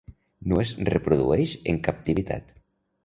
No 0.53 0.61
es 0.61 0.71
reprodueix 0.93 1.53
en 1.75 1.79
captivitat. 1.89 2.51